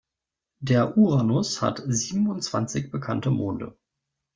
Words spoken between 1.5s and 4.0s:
hat siebenundzwanzig bekannte Monde.